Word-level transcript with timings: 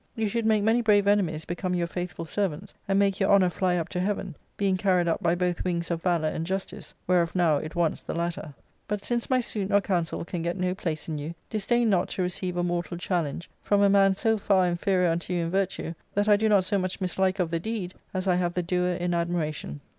You 0.15 0.27
should 0.27 0.47
make 0.47 0.63
many 0.63 0.81
brave 0.81 1.05
enemies 1.07 1.45
become 1.45 1.75
your 1.75 1.85
faithful 1.85 2.25
servants 2.25 2.73
and 2.87 2.97
make 2.97 3.19
your 3.19 3.29
honour 3.31 3.51
fly 3.51 3.77
up 3.77 3.87
to 3.89 3.99
heaven, 3.99 4.33
being 4.57 4.75
carried 4.75 5.07
up 5.07 5.21
by 5.21 5.35
both 5.35 5.63
wings 5.63 5.91
of 5.91 6.01
valour 6.01 6.27
and 6.29 6.43
justice, 6.43 6.95
whereof 7.05 7.35
now 7.35 7.57
it 7.57 7.75
wants 7.75 8.01
the 8.01 8.15
latter. 8.15 8.55
But 8.87 9.03
since 9.03 9.29
my 9.29 9.41
suit 9.41 9.69
nor 9.69 9.79
counsel 9.79 10.25
can 10.25 10.41
get 10.41 10.57
no 10.57 10.73
place 10.73 11.07
in 11.07 11.19
you, 11.19 11.35
disdain 11.51 11.91
not 11.91 12.09
to 12.09 12.23
receive 12.23 12.57
a 12.57 12.63
mortal. 12.63 12.97
challenge, 12.97 13.47
from 13.61 13.83
a 13.83 13.91
man 13.91 14.15
so 14.15 14.39
far 14.39 14.65
inferior 14.65 15.07
unto 15.11 15.33
you 15.33 15.43
in 15.45 15.51
virtue 15.51 15.93
that 16.15 16.27
I 16.27 16.35
do 16.35 16.49
not 16.49 16.63
so 16.65 16.79
much 16.79 16.99
mislike 16.99 17.37
of 17.37 17.51
the 17.51 17.59
deed 17.59 17.93
as 18.11 18.27
I 18.27 18.37
have 18.37 18.55
the 18.55 18.63
doer 18.63 18.95
'in 18.95 19.13
admiration. 19.13 19.81